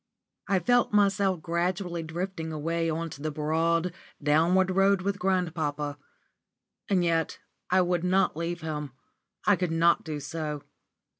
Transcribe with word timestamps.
I 0.47 0.57
felt 0.57 0.91
myself 0.91 1.43
gradually 1.43 2.01
drifting 2.01 2.51
away 2.51 2.89
on 2.89 3.11
to 3.11 3.21
the 3.21 3.29
broad, 3.29 3.93
downward 4.23 4.71
road 4.71 5.03
with 5.03 5.19
grandpapa. 5.19 5.99
And 6.89 7.03
yet 7.03 7.37
I 7.69 7.81
would 7.81 8.03
not 8.03 8.35
leave 8.35 8.61
him 8.61 8.93
I 9.45 9.55
could 9.55 9.69
not 9.71 10.03
do 10.03 10.19
so. 10.19 10.63